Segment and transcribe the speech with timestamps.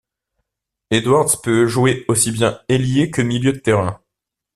[0.89, 4.01] Edwards peut jouer aussi bien ailier que milieu de terrain.